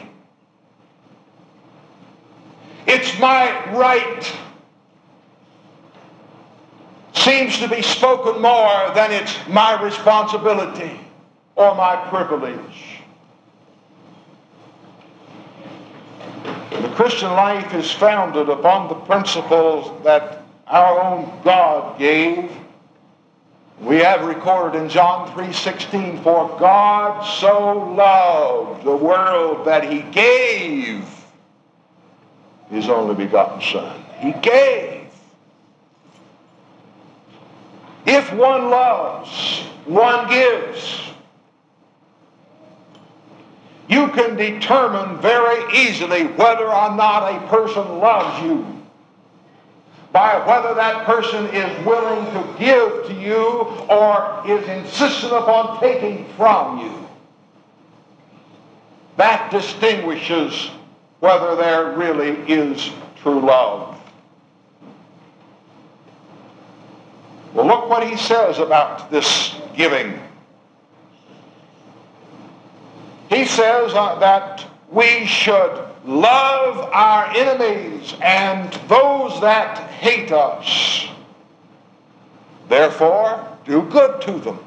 It's 2.93 3.21
my 3.21 3.73
right. 3.73 4.37
Seems 7.15 7.57
to 7.61 7.69
be 7.69 7.83
spoken 7.83 8.43
more 8.43 8.91
than 8.97 9.13
it's 9.13 9.33
my 9.49 9.81
responsibility 9.81 10.99
or 11.55 11.77
my 11.77 11.95
privilege. 12.09 12.99
The 16.73 16.89
Christian 16.97 17.31
life 17.31 17.73
is 17.75 17.93
founded 17.93 18.49
upon 18.49 18.89
the 18.89 18.97
principles 18.97 20.03
that 20.03 20.43
our 20.67 21.01
own 21.01 21.41
God 21.45 21.97
gave. 21.97 22.51
We 23.81 23.99
have 23.99 24.25
recorded 24.25 24.83
in 24.83 24.89
John 24.89 25.31
3:16, 25.31 26.25
for 26.25 26.49
God 26.59 27.23
so 27.23 27.95
loved 27.97 28.83
the 28.83 28.97
world 28.97 29.65
that 29.67 29.85
he 29.85 30.01
gave 30.11 31.20
his 32.71 32.89
only 32.89 33.15
begotten 33.15 33.61
Son. 33.61 34.05
He 34.19 34.33
gave. 34.33 35.09
If 38.07 38.33
one 38.33 38.71
loves, 38.71 39.61
one 39.85 40.29
gives. 40.29 41.01
You 43.89 44.09
can 44.09 44.37
determine 44.37 45.21
very 45.21 45.79
easily 45.79 46.25
whether 46.25 46.67
or 46.67 46.95
not 46.97 47.35
a 47.35 47.47
person 47.49 47.99
loves 47.99 48.43
you 48.45 48.81
by 50.13 50.45
whether 50.47 50.75
that 50.75 51.07
person 51.07 51.47
is 51.47 51.87
willing 51.87 52.25
to 52.33 52.59
give 52.59 53.07
to 53.07 53.15
you 53.15 53.37
or 53.89 54.43
is 54.47 54.67
insistent 54.69 55.33
upon 55.33 55.81
taking 55.81 56.25
from 56.37 56.79
you. 56.81 57.09
That 59.17 59.51
distinguishes 59.51 60.71
whether 61.21 61.55
there 61.55 61.93
really 61.93 62.31
is 62.51 62.91
true 63.23 63.41
love. 63.41 63.99
Well, 67.53 67.67
look 67.67 67.89
what 67.89 68.07
he 68.07 68.17
says 68.17 68.59
about 68.59 69.11
this 69.11 69.55
giving. 69.77 70.19
He 73.29 73.45
says 73.45 73.93
uh, 73.95 74.19
that 74.19 74.65
we 74.91 75.27
should 75.27 75.87
love 76.05 76.89
our 76.93 77.27
enemies 77.37 78.15
and 78.23 78.73
those 78.89 79.41
that 79.41 79.79
hate 79.91 80.33
us. 80.33 81.09
Therefore, 82.69 83.47
do 83.65 83.83
good 83.83 84.21
to 84.23 84.33
them. 84.33 84.59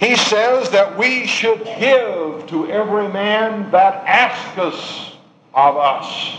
He 0.00 0.16
says 0.16 0.70
that 0.70 0.96
we 0.96 1.26
should 1.26 1.62
give 1.62 2.46
to 2.46 2.70
every 2.70 3.08
man 3.08 3.70
that 3.70 4.02
asketh 4.06 5.14
of 5.52 5.76
us 5.76 6.38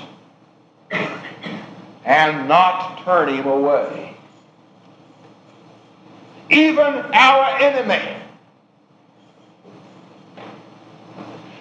and 2.03 2.47
not 2.47 3.03
turn 3.03 3.29
him 3.29 3.45
away. 3.45 4.17
Even 6.49 6.81
our 6.81 7.61
enemy 7.61 8.17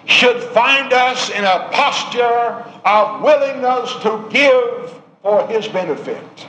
should 0.05 0.41
find 0.41 0.91
us 0.93 1.29
in 1.29 1.43
a 1.43 1.69
posture 1.71 2.65
of 2.83 3.21
willingness 3.21 3.93
to 4.01 4.27
give 4.31 4.99
for 5.21 5.45
his 5.45 5.67
benefit. 5.67 6.47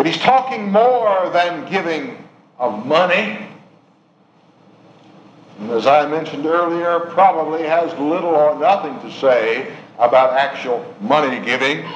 But 0.00 0.06
he's 0.06 0.16
talking 0.16 0.72
more 0.72 1.28
than 1.28 1.70
giving 1.70 2.26
of 2.58 2.86
money. 2.86 3.46
And 5.58 5.70
as 5.72 5.86
I 5.86 6.06
mentioned 6.08 6.46
earlier, 6.46 7.00
probably 7.00 7.64
has 7.64 7.92
little 7.98 8.30
or 8.30 8.58
nothing 8.58 8.98
to 9.02 9.14
say 9.18 9.76
about 9.98 10.32
actual 10.32 10.82
money 11.02 11.44
giving. 11.44 11.86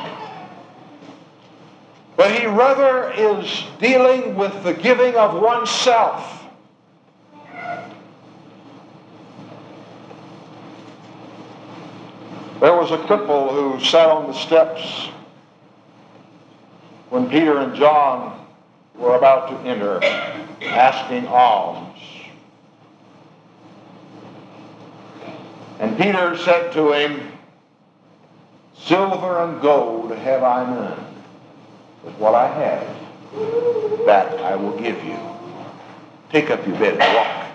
But 2.19 2.39
he 2.39 2.45
rather 2.47 3.11
is 3.13 3.65
dealing 3.81 4.35
with 4.35 4.65
the 4.65 4.75
giving 4.75 5.17
of 5.17 5.41
oneself. 5.41 6.45
There 12.61 12.77
was 12.77 12.91
a 12.91 12.99
cripple 12.99 13.51
who 13.51 13.83
sat 13.83 14.11
on 14.11 14.27
the 14.27 14.35
steps 14.35 15.09
when 17.15 17.31
Peter 17.31 17.59
and 17.59 17.77
John 17.77 18.45
were 18.97 19.15
about 19.15 19.49
to 19.49 19.69
enter, 19.69 20.03
asking 20.65 21.29
alms. 21.29 21.97
And 25.79 25.97
Peter 25.97 26.37
said 26.37 26.73
to 26.73 26.91
him, 26.91 27.31
Silver 28.77 29.45
and 29.45 29.63
gold 29.63 30.11
have 30.11 30.43
I 30.43 30.65
none, 30.69 31.07
but 32.03 32.19
what 32.19 32.35
I 32.35 32.49
have, 32.49 34.07
that 34.07 34.41
I 34.41 34.57
will 34.57 34.77
give 34.77 35.05
you. 35.05 35.17
Take 36.31 36.51
up 36.51 36.67
your 36.67 36.77
bed 36.81 36.99
and 37.01 37.15
walk. 37.15 37.47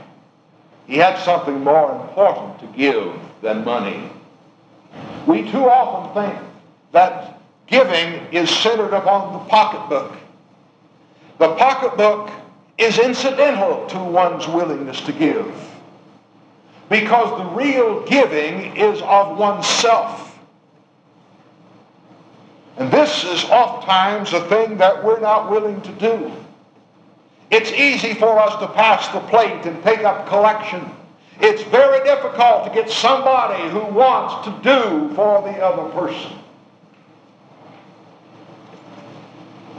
He 0.88 0.96
had 0.96 1.20
something 1.20 1.62
more 1.66 1.92
important 2.08 2.62
to 2.62 2.78
give 2.78 3.13
than 3.42 3.66
money. 3.66 4.10
We 5.28 5.51
too 5.51 5.70
often 5.70 6.13
think 6.13 6.50
that 6.94 7.38
giving 7.69 8.33
is 8.33 8.49
centered 8.49 8.93
upon 8.93 9.33
the 9.33 9.49
pocketbook. 9.49 10.15
The 11.38 11.55
pocketbook 11.55 12.31
is 12.77 12.97
incidental 12.97 13.85
to 13.88 13.99
one's 13.99 14.47
willingness 14.47 15.01
to 15.01 15.13
give 15.13 15.53
because 16.89 17.38
the 17.38 17.55
real 17.55 18.05
giving 18.05 18.75
is 18.75 19.01
of 19.03 19.38
oneself. 19.38 20.38
And 22.77 22.91
this 22.91 23.23
is 23.23 23.43
oftentimes 23.45 24.33
a 24.33 24.47
thing 24.47 24.77
that 24.77 25.03
we're 25.03 25.19
not 25.19 25.51
willing 25.51 25.81
to 25.81 25.91
do. 25.93 26.31
It's 27.51 27.71
easy 27.71 28.13
for 28.13 28.39
us 28.39 28.59
to 28.59 28.67
pass 28.67 29.07
the 29.09 29.19
plate 29.21 29.65
and 29.65 29.83
take 29.83 30.03
up 30.03 30.27
collection. 30.27 30.89
It's 31.41 31.63
very 31.63 32.03
difficult 32.03 32.65
to 32.65 32.71
get 32.73 32.89
somebody 32.89 33.69
who 33.69 33.85
wants 33.93 34.45
to 34.45 34.51
do 34.63 35.13
for 35.15 35.41
the 35.41 35.59
other 35.59 35.91
person. 35.91 36.38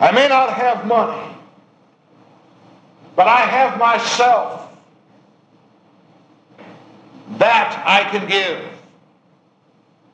I 0.00 0.12
may 0.12 0.28
not 0.28 0.54
have 0.54 0.86
money, 0.86 1.36
but 3.14 3.28
I 3.28 3.40
have 3.40 3.78
myself. 3.78 4.66
That 7.36 7.82
I 7.86 8.10
can 8.10 8.26
give 8.26 8.58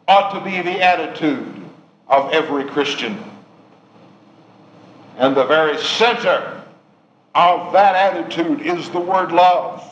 ought 0.08 0.34
to 0.34 0.44
be 0.44 0.60
the 0.60 0.82
attitude 0.82 1.64
of 2.08 2.32
every 2.32 2.64
Christian. 2.64 3.18
And 5.16 5.36
the 5.36 5.46
very 5.46 5.78
center 5.78 6.62
of 7.34 7.72
that 7.72 7.94
attitude 7.94 8.60
is 8.60 8.90
the 8.90 9.00
word 9.00 9.32
love. 9.32 9.82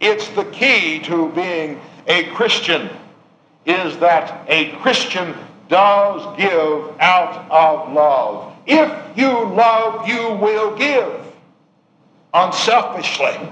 It's 0.00 0.28
the 0.30 0.44
key 0.46 0.98
to 1.00 1.30
being 1.32 1.80
a 2.06 2.24
Christian 2.30 2.90
is 3.64 3.96
that 3.98 4.44
a 4.48 4.70
Christian 4.76 5.34
does 5.68 6.36
give 6.36 7.00
out 7.00 7.50
of 7.50 7.92
love. 7.92 8.56
If 8.66 9.16
you 9.16 9.28
love, 9.28 10.08
you 10.08 10.32
will 10.40 10.76
give 10.76 11.26
unselfishly, 12.34 13.48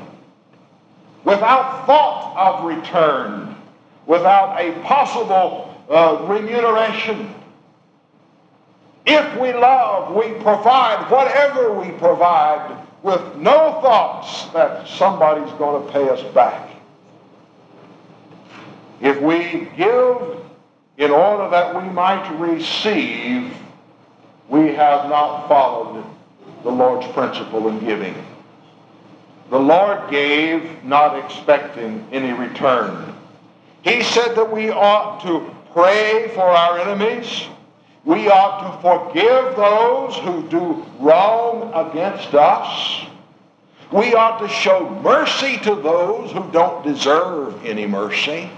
without 1.25 1.87
thought 1.87 2.37
of 2.37 2.65
return, 2.65 3.57
without 4.07 4.61
a 4.61 4.73
possible 4.83 5.75
uh, 5.89 6.25
remuneration. 6.29 7.35
If 9.07 9.39
we 9.39 9.53
love, 9.53 10.15
we 10.15 10.33
provide 10.43 11.11
whatever 11.11 11.73
we 11.73 11.91
provide 11.93 12.85
with 13.03 13.37
no 13.37 13.81
thoughts 13.83 14.47
that 14.53 14.89
somebody's 14.89 15.53
going 15.55 15.87
to 15.87 15.93
pay 15.93 16.09
us 16.09 16.23
back. 16.35 16.71
If 19.01 19.21
we 19.21 19.69
give 19.77 20.41
in 20.97 21.11
order 21.11 21.51
that 21.51 21.75
we 21.75 21.89
might 21.91 22.29
receive, 22.39 23.53
we 24.49 24.73
have 24.75 25.09
not 25.09 25.49
followed 25.49 26.05
the 26.63 26.71
Lord's 26.71 27.07
principle 27.13 27.69
in 27.69 27.81
giving. 27.81 28.15
The 29.51 29.59
Lord 29.59 30.11
gave 30.11 30.85
not 30.85 31.23
expecting 31.25 32.07
any 32.13 32.33
return. 32.33 33.15
He 33.83 34.03
said 34.03 34.35
that 34.37 34.51
we 34.51 34.71
ought 34.71 35.21
to 35.23 35.55
pray 35.73 36.31
for 36.35 36.43
our 36.43 36.79
enemies. 36.79 37.47
We 38.05 38.29
ought 38.29 38.63
to 38.63 38.83
forgive 38.83 39.57
those 39.57 40.17
who 40.19 40.49
do 40.49 40.87
wrong 41.01 41.73
against 41.75 42.35
us. 42.35 43.07
We 43.93 44.15
ought 44.15 44.39
to 44.39 44.49
show 44.49 44.89
mercy 45.03 45.59
to 45.59 45.75
those 45.75 46.31
who 46.33 46.51
don't 46.53 46.85
deserve 46.85 47.65
any 47.65 47.87
mercy 47.87 48.51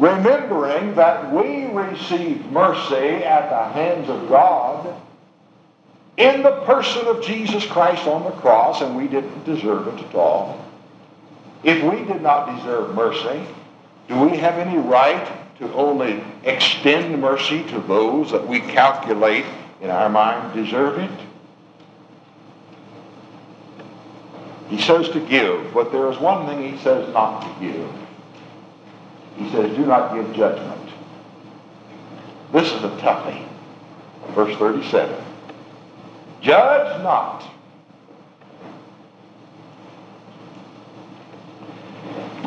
remembering 0.00 0.94
that 0.94 1.30
we 1.30 1.66
received 1.66 2.50
mercy 2.50 3.22
at 3.22 3.50
the 3.50 3.72
hands 3.74 4.08
of 4.08 4.28
God 4.30 4.96
in 6.16 6.42
the 6.42 6.62
person 6.62 7.06
of 7.06 7.22
Jesus 7.22 7.66
Christ 7.66 8.06
on 8.06 8.24
the 8.24 8.30
cross, 8.30 8.80
and 8.80 8.96
we 8.96 9.08
didn't 9.08 9.44
deserve 9.44 9.88
it 9.88 10.02
at 10.02 10.14
all. 10.14 10.64
If 11.62 11.84
we 11.84 12.04
did 12.06 12.22
not 12.22 12.56
deserve 12.56 12.94
mercy, 12.94 13.46
do 14.08 14.18
we 14.18 14.38
have 14.38 14.54
any 14.54 14.78
right 14.78 15.30
to 15.58 15.70
only 15.74 16.24
extend 16.44 17.20
mercy 17.20 17.62
to 17.64 17.80
those 17.80 18.32
that 18.32 18.48
we 18.48 18.60
calculate 18.60 19.44
in 19.82 19.90
our 19.90 20.08
mind 20.08 20.54
deserve 20.54 20.98
it? 20.98 21.10
He 24.70 24.80
says 24.80 25.10
to 25.10 25.20
give, 25.20 25.74
but 25.74 25.92
there 25.92 26.10
is 26.10 26.18
one 26.18 26.46
thing 26.46 26.72
he 26.72 26.82
says 26.82 27.12
not 27.12 27.42
to 27.42 27.60
give. 27.60 27.99
He 29.40 29.50
says, 29.50 29.74
do 29.74 29.86
not 29.86 30.14
give 30.14 30.34
judgment. 30.34 30.90
This 32.52 32.70
is 32.70 32.84
a 32.84 32.90
toughie. 32.98 33.42
Verse 34.34 34.54
37. 34.58 35.24
Judge 36.42 37.02
not. 37.02 37.42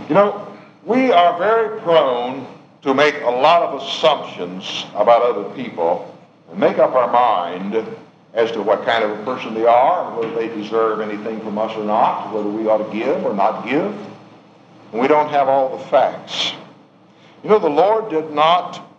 You 0.07 0.13
know, 0.13 0.47
we 0.85 1.11
are 1.11 1.35
very 1.39 1.81
prone 1.81 2.45
to 2.83 2.93
make 2.93 3.15
a 3.23 3.29
lot 3.29 3.63
of 3.63 3.81
assumptions 3.81 4.85
about 4.93 5.23
other 5.23 5.49
people 5.55 6.15
and 6.51 6.59
make 6.59 6.77
up 6.77 6.93
our 6.93 7.11
mind 7.11 7.87
as 8.35 8.51
to 8.51 8.61
what 8.61 8.85
kind 8.85 9.03
of 9.03 9.19
a 9.19 9.23
person 9.23 9.55
they 9.55 9.65
are, 9.65 10.15
whether 10.19 10.35
they 10.35 10.47
deserve 10.47 11.01
anything 11.01 11.39
from 11.39 11.57
us 11.57 11.75
or 11.75 11.85
not, 11.85 12.31
whether 12.31 12.49
we 12.49 12.67
ought 12.67 12.85
to 12.85 12.93
give 12.95 13.25
or 13.25 13.33
not 13.33 13.65
give. 13.65 13.95
And 14.91 15.01
we 15.01 15.07
don't 15.07 15.29
have 15.29 15.49
all 15.49 15.75
the 15.75 15.83
facts. 15.85 16.53
You 17.43 17.49
know, 17.49 17.59
the 17.59 17.69
Lord 17.69 18.09
did 18.09 18.31
not 18.31 18.89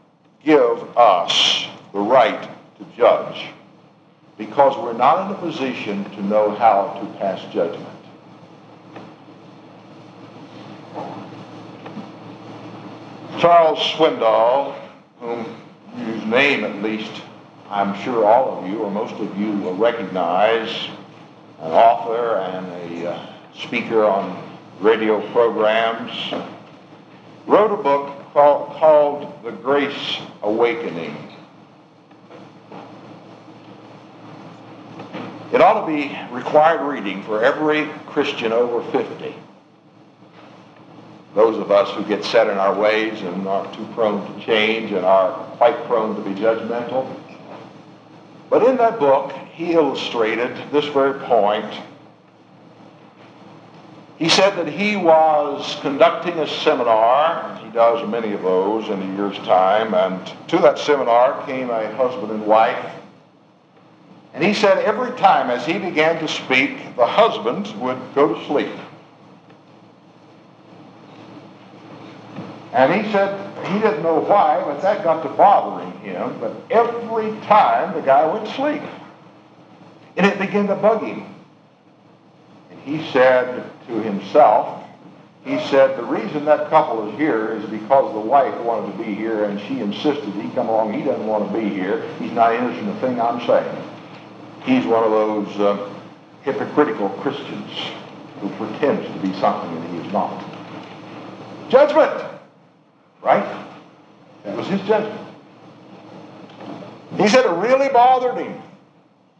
give 0.44 0.98
us 0.98 1.66
the 1.94 1.98
right 1.98 2.42
to 2.42 2.84
judge 2.94 3.46
because 4.36 4.76
we're 4.76 4.92
not 4.92 5.30
in 5.30 5.34
a 5.34 5.38
position 5.38 6.04
to 6.10 6.22
know 6.22 6.54
how 6.54 7.00
to 7.00 7.18
pass 7.18 7.40
judgment. 7.54 7.88
Charles 13.38 13.78
Swindoll, 13.78 14.74
whom 15.20 15.44
whose 15.96 16.24
name 16.26 16.64
at 16.64 16.82
least 16.82 17.22
I'm 17.70 17.98
sure 18.02 18.26
all 18.26 18.58
of 18.58 18.68
you 18.68 18.80
or 18.80 18.90
most 18.90 19.14
of 19.14 19.38
you 19.38 19.52
will 19.52 19.74
recognize, 19.74 20.88
an 21.60 21.72
author 21.72 22.36
and 22.36 22.66
a 22.66 23.12
uh, 23.12 23.26
speaker 23.54 24.04
on 24.04 24.42
radio 24.80 25.26
programs, 25.32 26.12
wrote 27.46 27.72
a 27.72 27.82
book 27.82 28.23
called, 28.34 29.32
The 29.44 29.52
Grace 29.52 30.18
Awakening. 30.42 31.16
It 35.52 35.60
ought 35.60 35.86
to 35.86 35.86
be 35.86 36.18
required 36.32 36.84
reading 36.84 37.22
for 37.22 37.44
every 37.44 37.86
Christian 38.06 38.52
over 38.52 38.82
50. 38.90 39.34
Those 41.34 41.58
of 41.58 41.70
us 41.70 41.90
who 41.96 42.04
get 42.04 42.24
set 42.24 42.48
in 42.48 42.58
our 42.58 42.74
ways 42.78 43.20
and 43.22 43.46
are 43.46 43.72
too 43.74 43.86
prone 43.94 44.34
to 44.34 44.44
change 44.44 44.90
and 44.92 45.04
are 45.04 45.32
quite 45.56 45.84
prone 45.84 46.16
to 46.16 46.22
be 46.22 46.38
judgmental. 46.40 47.08
But 48.50 48.64
in 48.64 48.76
that 48.78 48.98
book, 48.98 49.32
he 49.52 49.72
illustrated 49.72 50.56
this 50.72 50.86
very 50.86 51.18
point 51.20 51.72
he 54.18 54.28
said 54.28 54.50
that 54.56 54.68
he 54.68 54.96
was 54.96 55.76
conducting 55.80 56.38
a 56.38 56.46
seminar. 56.46 57.50
And 57.50 57.66
he 57.66 57.72
does 57.72 58.08
many 58.08 58.32
of 58.32 58.42
those 58.42 58.88
in 58.88 59.02
a 59.02 59.16
year's 59.16 59.36
time. 59.38 59.94
And 59.94 60.48
to 60.48 60.58
that 60.58 60.78
seminar 60.78 61.44
came 61.46 61.70
a 61.70 61.92
husband 61.96 62.30
and 62.30 62.46
wife. 62.46 62.92
And 64.32 64.42
he 64.42 64.54
said 64.54 64.78
every 64.78 65.12
time 65.18 65.50
as 65.50 65.66
he 65.66 65.78
began 65.78 66.20
to 66.20 66.28
speak, 66.28 66.96
the 66.96 67.06
husband 67.06 67.68
would 67.80 67.98
go 68.14 68.34
to 68.34 68.46
sleep. 68.46 68.72
And 72.72 72.92
he 72.92 73.10
said 73.12 73.66
he 73.66 73.78
didn't 73.78 74.02
know 74.02 74.20
why, 74.20 74.62
but 74.64 74.80
that 74.82 75.04
got 75.04 75.22
to 75.22 75.28
bothering 75.28 75.92
him. 76.00 76.38
But 76.40 76.52
every 76.70 77.30
time 77.42 77.94
the 77.94 78.00
guy 78.00 78.26
went 78.32 78.46
to 78.46 78.52
sleep. 78.54 78.82
And 80.16 80.26
it 80.26 80.38
began 80.38 80.68
to 80.68 80.76
bug 80.76 81.02
him 81.02 81.33
he 82.84 83.02
said 83.10 83.64
to 83.88 84.02
himself, 84.02 84.84
he 85.44 85.58
said, 85.68 85.98
the 85.98 86.04
reason 86.04 86.46
that 86.46 86.70
couple 86.70 87.08
is 87.10 87.18
here 87.18 87.52
is 87.52 87.64
because 87.68 88.12
the 88.14 88.20
wife 88.20 88.58
wanted 88.60 88.96
to 88.96 89.04
be 89.04 89.14
here 89.14 89.44
and 89.44 89.60
she 89.60 89.80
insisted 89.80 90.32
he 90.34 90.48
come 90.50 90.68
along. 90.68 90.94
He 90.94 91.02
doesn't 91.02 91.26
want 91.26 91.46
to 91.50 91.58
be 91.58 91.68
here. 91.68 92.02
He's 92.18 92.32
not 92.32 92.54
interested 92.54 92.80
in 92.80 92.94
the 92.94 93.00
thing 93.00 93.20
I'm 93.20 93.46
saying. 93.46 93.76
He's 94.64 94.86
one 94.86 95.04
of 95.04 95.10
those 95.10 95.60
uh, 95.60 95.94
hypocritical 96.42 97.10
Christians 97.20 97.70
who 98.40 98.48
pretends 98.50 99.06
to 99.06 99.18
be 99.20 99.38
something 99.38 99.74
that 99.74 99.90
he 99.90 100.06
is 100.06 100.12
not. 100.12 100.42
Judgment, 101.68 102.24
right? 103.22 103.66
That 104.44 104.56
was 104.56 104.66
his 104.66 104.80
judgment. 104.82 105.20
He 107.18 107.28
said 107.28 107.44
it 107.44 107.50
really 107.50 107.90
bothered 107.90 108.38
him. 108.38 108.60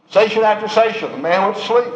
Station 0.09 0.43
after 0.43 0.67
station, 0.67 1.11
the 1.11 1.17
man 1.17 1.51
to 1.53 1.59
sleep. 1.61 1.93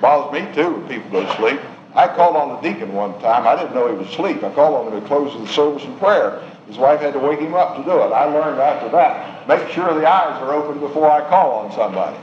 Bothers 0.00 0.32
me 0.32 0.54
too 0.54 0.74
when 0.74 0.88
people 0.88 1.10
go 1.10 1.26
to 1.26 1.36
sleep. 1.36 1.60
I 1.94 2.08
called 2.08 2.36
on 2.36 2.48
the 2.48 2.68
deacon 2.68 2.92
one 2.92 3.18
time. 3.20 3.46
I 3.46 3.56
didn't 3.56 3.74
know 3.74 3.88
he 3.88 3.96
was 3.96 4.08
asleep. 4.08 4.42
I 4.42 4.52
called 4.52 4.86
on 4.86 4.92
him 4.92 5.00
to 5.00 5.06
close 5.06 5.32
the 5.40 5.46
service 5.52 5.84
in 5.84 5.96
prayer. 5.98 6.42
His 6.66 6.76
wife 6.76 7.00
had 7.00 7.12
to 7.12 7.20
wake 7.20 7.40
him 7.40 7.54
up 7.54 7.76
to 7.76 7.84
do 7.84 7.90
it. 7.90 8.12
I 8.12 8.24
learned 8.24 8.60
after 8.60 8.88
that, 8.90 9.46
make 9.46 9.68
sure 9.70 9.94
the 9.94 10.08
eyes 10.08 10.42
are 10.42 10.52
open 10.52 10.80
before 10.80 11.10
I 11.10 11.28
call 11.28 11.52
on 11.64 11.72
somebody. 11.72 12.16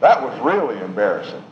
That 0.00 0.22
was 0.22 0.38
really 0.40 0.80
embarrassing. 0.80 1.42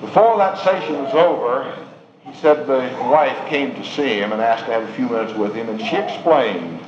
Before 0.00 0.36
that 0.38 0.58
session 0.58 1.02
was 1.02 1.14
over, 1.14 1.76
he 2.24 2.34
said 2.34 2.66
the 2.66 2.96
wife 3.10 3.48
came 3.48 3.74
to 3.74 3.84
see 3.84 4.18
him 4.18 4.32
and 4.32 4.40
asked 4.40 4.66
to 4.66 4.72
have 4.72 4.88
a 4.88 4.92
few 4.94 5.08
minutes 5.08 5.36
with 5.38 5.54
him, 5.54 5.68
and 5.68 5.80
she 5.80 5.96
explained 5.96 6.80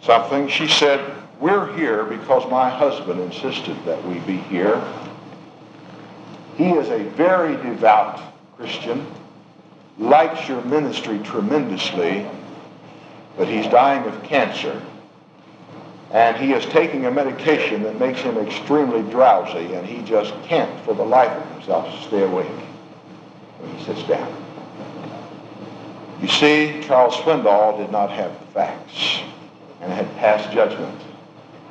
something. 0.00 0.48
She 0.48 0.68
said, 0.68 1.00
we're 1.40 1.74
here 1.76 2.04
because 2.04 2.48
my 2.50 2.68
husband 2.70 3.20
insisted 3.20 3.76
that 3.84 4.02
we 4.06 4.18
be 4.20 4.36
here. 4.36 4.82
He 6.56 6.70
is 6.70 6.88
a 6.88 7.04
very 7.10 7.56
devout 7.56 8.20
Christian, 8.56 9.06
likes 9.98 10.48
your 10.48 10.62
ministry 10.62 11.18
tremendously, 11.20 12.26
but 13.36 13.48
he's 13.48 13.66
dying 13.66 14.04
of 14.04 14.22
cancer. 14.22 14.80
and 16.14 16.36
he 16.36 16.52
is 16.52 16.64
taking 16.66 17.06
a 17.06 17.10
medication 17.10 17.82
that 17.82 17.98
makes 17.98 18.20
him 18.20 18.38
extremely 18.38 19.02
drowsy, 19.10 19.74
and 19.74 19.84
he 19.84 20.00
just 20.02 20.32
can't, 20.44 20.84
for 20.84 20.94
the 20.94 21.02
life 21.02 21.30
of 21.30 21.50
himself, 21.54 22.06
stay 22.06 22.22
awake 22.22 22.46
when 23.58 23.76
he 23.76 23.84
sits 23.84 24.04
down. 24.06 24.32
You 26.22 26.28
see, 26.28 26.80
Charles 26.82 27.16
Swindoll 27.16 27.78
did 27.78 27.90
not 27.90 28.10
have 28.10 28.30
the 28.30 28.46
facts 28.52 29.22
and 29.80 29.92
had 29.92 30.06
passed 30.16 30.52
judgment. 30.52 31.00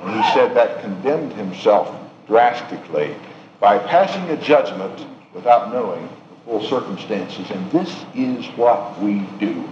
And 0.03 0.23
he 0.23 0.33
said 0.33 0.55
that 0.55 0.81
condemned 0.81 1.33
himself 1.33 1.95
drastically 2.27 3.15
by 3.59 3.77
passing 3.77 4.29
a 4.29 4.37
judgment 4.37 5.05
without 5.33 5.71
knowing 5.71 6.07
the 6.29 6.35
full 6.45 6.63
circumstances. 6.67 7.49
And 7.49 7.71
this 7.71 7.89
is 8.13 8.45
what 8.57 8.99
we 9.01 9.19
do. 9.39 9.67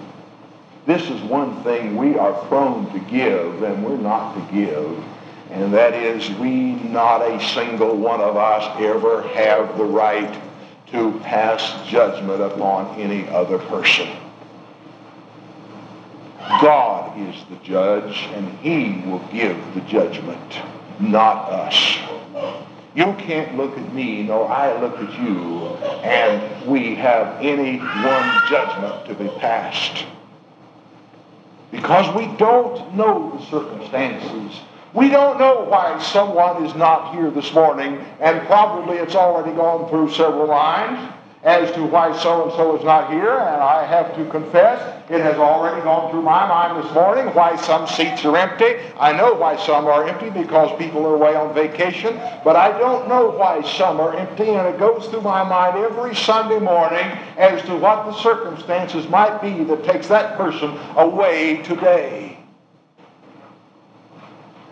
This 0.85 1.03
is 1.09 1.21
one 1.21 1.61
thing 1.63 1.95
we 1.95 2.17
are 2.17 2.33
prone 2.47 2.91
to 2.93 2.99
give 3.11 3.61
and 3.61 3.85
we're 3.85 3.97
not 3.97 4.33
to 4.35 4.53
give. 4.53 5.03
And 5.51 5.73
that 5.73 5.93
is 5.93 6.29
we, 6.39 6.75
not 6.75 7.21
a 7.21 7.39
single 7.53 7.95
one 7.97 8.21
of 8.21 8.37
us, 8.37 8.63
ever 8.81 9.21
have 9.33 9.77
the 9.77 9.83
right 9.83 10.41
to 10.87 11.19
pass 11.19 11.87
judgment 11.87 12.41
upon 12.41 12.99
any 12.99 13.27
other 13.29 13.57
person. 13.57 14.07
God 16.59 17.17
is 17.19 17.35
the 17.49 17.55
judge 17.63 18.27
and 18.33 18.49
he 18.59 19.01
will 19.09 19.25
give 19.31 19.57
the 19.73 19.81
judgment, 19.81 20.59
not 20.99 21.49
us. 21.49 21.97
You 22.93 23.13
can't 23.19 23.55
look 23.55 23.77
at 23.77 23.93
me 23.93 24.23
nor 24.23 24.49
I 24.49 24.79
look 24.81 24.97
at 24.99 25.19
you 25.21 25.67
and 26.03 26.67
we 26.67 26.95
have 26.95 27.37
any 27.41 27.77
one 27.77 28.41
judgment 28.49 29.05
to 29.05 29.15
be 29.15 29.29
passed 29.39 30.05
because 31.71 32.13
we 32.15 32.27
don't 32.37 32.95
know 32.95 33.37
the 33.37 33.45
circumstances. 33.45 34.59
We 34.93 35.07
don't 35.09 35.39
know 35.39 35.61
why 35.61 35.99
someone 35.99 36.65
is 36.65 36.75
not 36.75 37.15
here 37.15 37.31
this 37.31 37.53
morning, 37.53 38.05
and 38.19 38.45
probably 38.45 38.97
it's 38.97 39.15
already 39.15 39.55
gone 39.55 39.89
through 39.89 40.11
several 40.11 40.47
lines 40.47 41.13
as 41.43 41.71
to 41.71 41.83
why 41.83 42.15
so-and-so 42.21 42.77
is 42.77 42.83
not 42.83 43.11
here, 43.11 43.31
and 43.31 43.63
I 43.63 43.83
have 43.83 44.15
to 44.15 44.29
confess, 44.29 44.79
it 45.09 45.21
has 45.21 45.37
already 45.37 45.81
gone 45.81 46.11
through 46.11 46.21
my 46.21 46.47
mind 46.47 46.83
this 46.83 46.93
morning 46.93 47.33
why 47.33 47.55
some 47.55 47.87
seats 47.87 48.23
are 48.25 48.37
empty. 48.37 48.75
I 48.99 49.11
know 49.11 49.33
why 49.33 49.57
some 49.57 49.87
are 49.87 50.07
empty 50.07 50.29
because 50.29 50.77
people 50.77 51.03
are 51.05 51.15
away 51.15 51.35
on 51.35 51.55
vacation, 51.55 52.19
but 52.43 52.55
I 52.55 52.77
don't 52.77 53.07
know 53.07 53.31
why 53.31 53.63
some 53.63 53.99
are 53.99 54.15
empty, 54.15 54.49
and 54.49 54.67
it 54.67 54.79
goes 54.79 55.07
through 55.07 55.21
my 55.21 55.43
mind 55.43 55.77
every 55.77 56.15
Sunday 56.15 56.59
morning 56.59 57.07
as 57.37 57.63
to 57.63 57.75
what 57.75 58.05
the 58.05 58.13
circumstances 58.19 59.07
might 59.09 59.41
be 59.41 59.63
that 59.63 59.83
takes 59.83 60.07
that 60.09 60.37
person 60.37 60.77
away 60.95 61.63
today. 61.63 62.37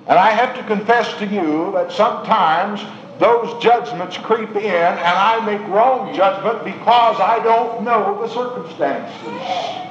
And 0.07 0.17
I 0.19 0.29
have 0.29 0.55
to 0.55 0.63
confess 0.63 1.17
to 1.17 1.25
you 1.25 1.71
that 1.73 1.91
sometimes 1.91 2.81
those 3.19 3.61
judgments 3.61 4.17
creep 4.17 4.55
in 4.55 4.65
and 4.65 4.99
I 4.99 5.45
make 5.45 5.67
wrong 5.67 6.15
judgment 6.15 6.63
because 6.63 7.19
I 7.19 7.41
don't 7.43 7.83
know 7.83 8.21
the 8.21 8.33
circumstances. 8.33 9.85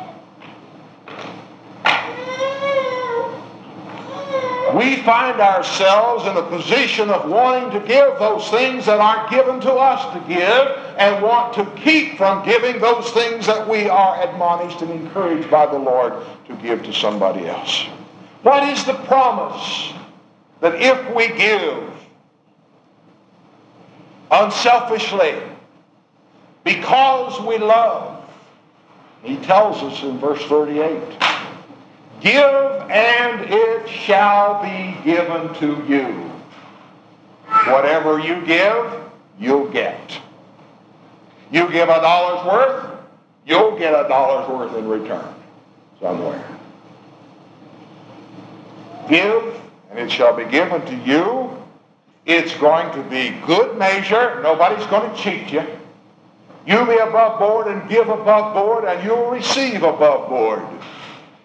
We 4.74 4.96
find 4.96 5.40
ourselves 5.40 6.26
in 6.26 6.36
a 6.36 6.42
position 6.42 7.08
of 7.10 7.30
wanting 7.30 7.70
to 7.80 7.86
give 7.86 8.18
those 8.18 8.48
things 8.50 8.86
that 8.86 9.00
aren't 9.00 9.30
given 9.30 9.60
to 9.60 9.72
us 9.72 10.12
to 10.12 10.20
give 10.28 10.94
and 10.98 11.22
want 11.22 11.54
to 11.54 11.64
keep 11.82 12.18
from 12.18 12.44
giving 12.44 12.80
those 12.80 13.10
things 13.12 13.46
that 13.46 13.66
we 13.68 13.88
are 13.88 14.22
admonished 14.22 14.82
and 14.82 14.90
encouraged 14.90 15.50
by 15.50 15.66
the 15.66 15.78
Lord 15.78 16.12
to 16.46 16.54
give 16.56 16.82
to 16.84 16.92
somebody 16.92 17.46
else. 17.46 17.86
What 18.42 18.68
is 18.68 18.84
the 18.84 18.94
promise 18.94 19.92
that 20.60 20.74
if 20.74 21.14
we 21.14 21.28
give 21.28 21.87
unselfishly 24.30 25.34
because 26.64 27.40
we 27.46 27.58
love. 27.58 28.24
He 29.22 29.36
tells 29.38 29.82
us 29.82 30.02
in 30.02 30.18
verse 30.18 30.42
38 30.44 31.02
Give 32.20 32.44
and 32.90 33.40
it 33.48 33.88
shall 33.88 34.62
be 34.62 34.96
given 35.04 35.54
to 35.54 35.84
you. 35.88 36.30
Whatever 37.70 38.18
you 38.18 38.44
give, 38.44 39.02
you'll 39.38 39.68
get. 39.68 40.20
You 41.50 41.70
give 41.70 41.88
a 41.88 42.00
dollar's 42.00 42.46
worth, 42.46 42.98
you'll 43.46 43.78
get 43.78 43.94
a 43.94 44.06
dollar's 44.08 44.48
worth 44.48 44.76
in 44.76 44.88
return 44.88 45.34
somewhere. 46.00 46.44
Give 49.08 49.54
and 49.90 49.98
it 49.98 50.10
shall 50.10 50.36
be 50.36 50.44
given 50.44 50.84
to 50.84 50.94
you 50.96 51.47
it's 52.28 52.54
going 52.58 52.92
to 52.92 53.02
be 53.08 53.30
good 53.46 53.78
measure. 53.78 54.42
Nobody's 54.42 54.86
going 54.88 55.10
to 55.10 55.16
cheat 55.16 55.50
you. 55.50 55.62
You 56.66 56.84
be 56.84 56.98
above 56.98 57.38
board 57.38 57.68
and 57.68 57.88
give 57.88 58.10
above 58.10 58.52
board, 58.52 58.84
and 58.84 59.02
you'll 59.02 59.30
receive 59.30 59.82
above 59.82 60.28
board. 60.28 60.62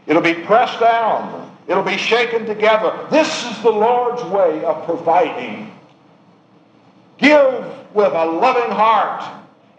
It'll 0.05 0.21
be 0.21 0.33
pressed 0.33 0.81
down. 0.81 1.57
It'll 1.69 1.83
be 1.83 1.95
shaken 1.95 2.45
together. 2.45 3.07
This 3.09 3.45
is 3.45 3.63
the 3.63 3.71
Lord's 3.71 4.21
way 4.25 4.65
of 4.65 4.83
providing. 4.83 5.71
Give 7.17 7.63
with 7.93 8.11
a 8.11 8.25
loving 8.25 8.71
heart, 8.75 9.23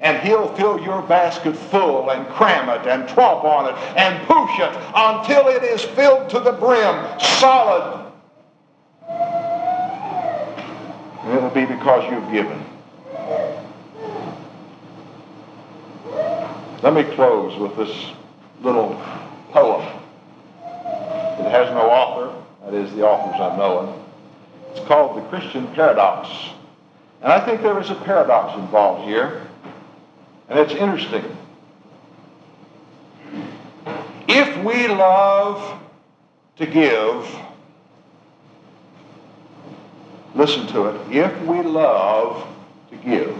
and 0.01 0.27
He'll 0.27 0.55
fill 0.57 0.81
your 0.81 1.03
basket 1.03 1.55
full 1.55 2.09
and 2.13 2.27
cram 2.29 2.71
it 2.71 2.87
and 2.87 3.07
tromp 3.11 3.45
on 3.45 3.67
it 3.67 3.79
and 3.99 4.27
push 4.27 4.59
it 4.59 4.73
until 4.95 5.49
it 5.49 5.65
is 5.65 5.83
filled 5.83 6.31
to 6.31 6.41
the 6.41 6.53
brim, 6.53 7.21
solid 7.21 8.04
And 11.25 11.33
it'll 11.33 11.51
be 11.51 11.65
because 11.65 12.11
you've 12.11 12.31
given. 12.31 12.63
Let 16.83 16.93
me 16.93 17.03
close 17.15 17.59
with 17.59 17.77
this 17.79 18.13
little 18.61 19.01
poem. 19.53 19.81
It 20.61 21.51
has 21.51 21.71
no 21.71 21.89
author. 21.89 22.45
That 22.65 22.75
is 22.75 22.93
the 22.93 23.07
author's 23.07 23.41
unknown. 23.41 24.05
It's 24.71 24.87
called 24.87 25.17
The 25.17 25.27
Christian 25.29 25.67
Paradox. 25.69 26.29
And 27.23 27.33
I 27.33 27.43
think 27.43 27.63
there 27.63 27.81
is 27.81 27.89
a 27.89 27.95
paradox 27.95 28.59
involved 28.59 29.09
here. 29.09 29.47
And 30.51 30.59
it's 30.59 30.75
interesting. 30.75 31.25
If 34.29 34.63
we 34.63 34.89
love 34.89 35.81
to 36.57 36.67
give, 36.67 37.35
Listen 40.35 40.67
to 40.69 40.87
it. 40.87 41.13
If 41.13 41.43
we 41.43 41.63
love 41.63 42.47
to 42.91 42.97
give, 42.97 43.39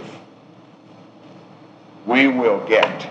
we 2.05 2.27
will 2.27 2.65
get. 2.67 3.09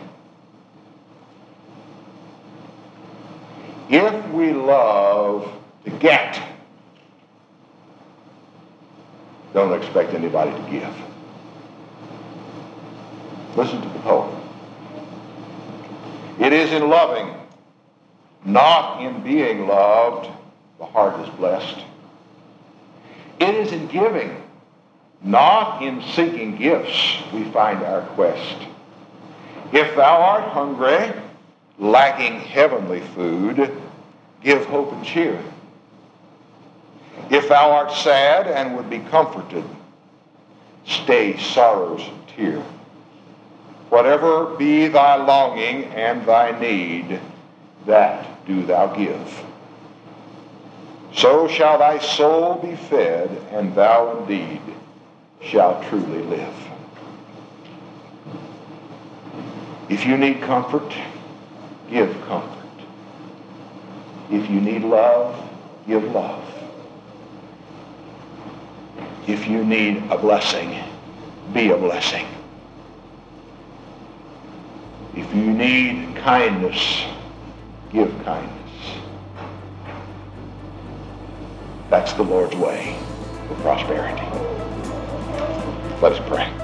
If 3.90 4.31
we 4.31 4.53
love 4.53 5.53
to 5.85 5.90
get, 5.90 6.40
don't 9.53 9.79
expect 9.81 10.14
anybody 10.14 10.51
to 10.51 10.70
give. 10.70 10.94
Listen 13.57 13.81
to 13.83 13.88
the 13.88 13.99
poem. 14.01 14.40
It 16.40 16.53
is 16.53 16.73
in 16.73 16.88
loving, 16.88 17.35
not 18.44 19.03
in 19.03 19.23
being 19.23 19.68
loved, 19.68 20.29
the 20.79 20.87
heart 20.87 21.20
is 21.20 21.33
blessed. 21.37 21.79
It 23.44 23.57
is 23.57 23.72
in 23.72 23.88
giving, 23.88 24.42
not 25.22 25.83
in 25.83 26.00
seeking 26.00 26.57
gifts, 26.57 27.18
we 27.30 27.44
find 27.50 27.83
our 27.83 28.00
quest. 28.14 28.57
If 29.70 29.94
thou 29.96 30.22
art 30.22 30.44
hungry, 30.44 31.12
lacking 31.78 32.40
heavenly 32.40 33.00
food, 33.00 33.70
give 34.42 34.64
hope 34.64 34.92
and 34.92 35.04
cheer. 35.04 35.38
If 37.28 37.50
thou 37.50 37.70
art 37.72 37.92
sad 37.92 38.46
and 38.46 38.78
would 38.78 38.88
be 38.88 39.00
comforted, 39.00 39.64
stay 40.87 41.37
sorrow's 41.37 42.09
tear. 42.35 42.62
Whatever 43.90 44.57
be 44.57 44.88
thy 44.88 45.16
longing 45.16 45.85
and 45.85 46.24
thy 46.24 46.59
need, 46.59 47.20
that 47.85 48.46
do 48.46 48.64
thou 48.64 48.87
give. 48.87 49.44
So 51.16 51.46
shall 51.46 51.79
thy 51.79 51.98
soul 51.98 52.57
be 52.57 52.74
fed, 52.74 53.31
and 53.53 53.74
thou 53.74 54.18
indeed 54.18 54.61
shalt 55.40 55.85
truly 55.85 56.22
live. 56.22 56.55
If 59.88 60.05
you 60.07 60.16
need 60.16 60.42
comfort, 60.42 60.92
give 61.88 62.11
comfort. 62.27 62.50
If 64.31 64.50
you 64.50 64.61
need 64.61 64.83
love, 64.83 65.38
give 65.87 66.03
love. 66.12 66.42
If 69.27 69.46
you 69.46 69.64
need 69.64 70.03
a 70.11 70.18
blessing, 70.18 70.79
be 71.53 71.70
a 71.70 71.77
blessing. 71.77 72.27
If 75.14 75.33
you 75.35 75.53
need 75.53 76.16
kindness, 76.16 77.05
give 77.92 78.11
kindness. 78.24 78.63
That's 81.90 82.12
the 82.14 82.23
Lord's 82.23 82.57
way 82.57 82.97
for 83.49 83.55
prosperity. 83.57 84.23
Let 86.01 86.12
us 86.12 86.20
pray. 86.29 86.63